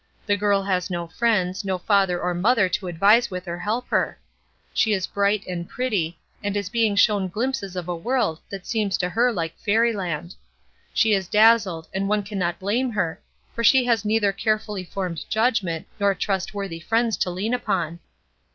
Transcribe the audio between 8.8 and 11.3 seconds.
to her like fairyland. She is